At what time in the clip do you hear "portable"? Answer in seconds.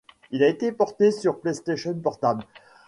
1.93-2.43